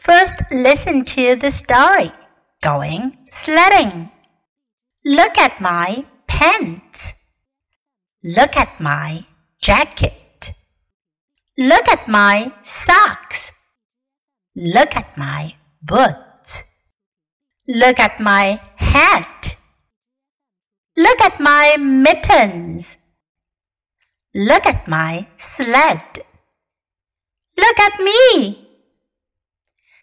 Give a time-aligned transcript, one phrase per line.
[0.00, 2.12] First, listen to the story.
[2.60, 4.08] Going sledding.
[5.02, 7.17] Look at my pants.
[8.22, 9.24] Look at my
[9.60, 10.54] jacket.
[11.56, 13.52] Look at my socks.
[14.54, 16.64] Look at my boots.
[17.66, 19.56] Look at my hat.
[20.96, 22.98] Look at my mittens.
[24.32, 26.24] Look at my sled.
[27.56, 28.60] Look at me.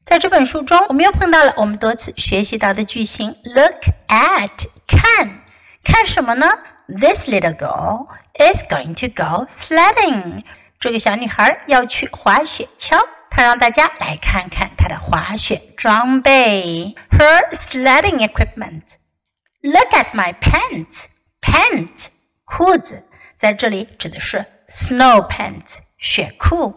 [0.05, 5.45] 在这本书中，我们又碰到了我们多次学习到的句型 “look at” 看，
[5.83, 6.47] 看什么呢
[6.87, 10.43] ？This little girl is going to go sledding。
[10.79, 22.09] 这个小女孩要去滑雪橇，她让大家来看看她的滑雪装备，her sledding equipment。Look at my pants。pants
[22.45, 26.75] 裤子，在这里指的是 snow pants 雪裤。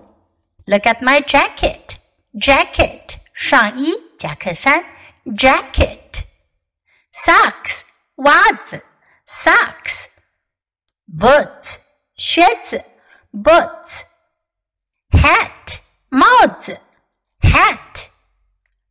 [0.64, 4.84] Look at my jacket。jacket 上衣夹克衫，
[5.26, 7.82] jacket。socks
[8.16, 8.82] 袜子
[9.29, 10.07] ，socks。
[11.07, 11.77] boots
[12.15, 12.83] 靴子
[13.31, 14.03] ，boots。
[15.11, 16.25] hat 帽
[16.59, 16.79] 子
[17.41, 18.07] ，hat。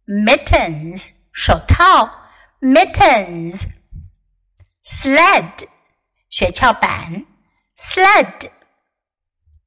[0.07, 2.11] mittens 手套
[2.61, 3.67] ，mittens。
[4.85, 5.69] sled
[6.31, 7.27] 雪橇板
[7.77, 8.51] ，sled。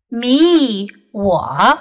[0.10, 1.80] me 我。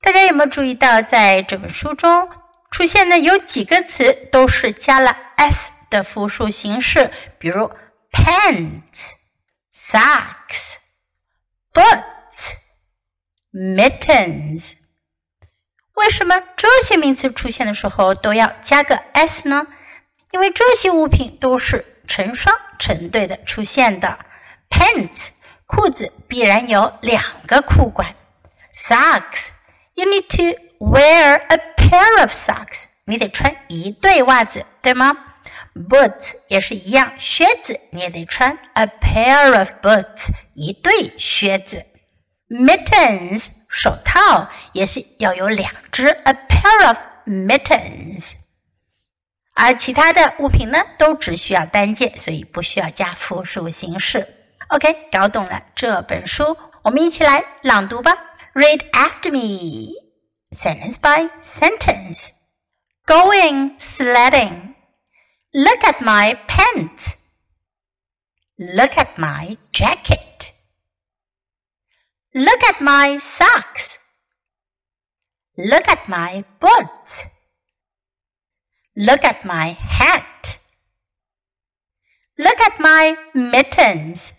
[0.00, 2.28] 大家有没有注意到，在这本书中
[2.70, 7.12] 出现的有几个词都是加了 s 的复数形式？
[7.38, 7.70] 比如
[8.10, 9.12] pants、
[9.72, 10.74] socks、
[11.72, 12.56] boots、
[13.52, 14.74] mittens。
[15.94, 19.68] 为什么这些名词出现的时候都要加个 s 呢？
[20.32, 24.18] 因为这些物品都是成双成对的出现的。
[24.68, 25.30] pants
[25.66, 28.16] 裤子必然有两个裤管
[28.72, 29.50] ，socks。
[29.94, 32.86] You need to wear a pair of socks.
[33.06, 35.33] 你得穿一对袜子，对吗
[35.75, 41.85] ？Boots 也是一样，靴子你也得穿 a pair of boots，一对靴子。
[42.49, 48.33] Mittens 手套也是要有两只 a pair of mittens。
[49.53, 54.27] 而其他的物品呢，都只需要单件，所以不需要加复数形式。
[54.69, 58.17] OK，搞懂了这本书，我们一起来朗读吧。
[58.53, 59.93] Read after me,
[60.51, 62.29] sentence by sentence.
[63.05, 64.72] Going sledding.
[65.53, 67.17] Look at my pants.
[68.57, 70.53] Look at my jacket.
[72.33, 73.97] Look at my socks.
[75.57, 77.27] Look at my boots.
[78.95, 80.59] Look at my hat.
[82.37, 84.33] Look at my mittens.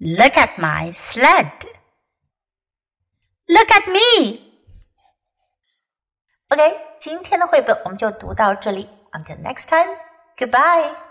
[0.00, 1.52] Look at my sled.
[3.48, 4.40] Look at me.
[6.48, 8.88] OK，今天的绘本我们就读到这里。
[9.13, 9.97] Until next time,
[10.37, 11.08] goodbye.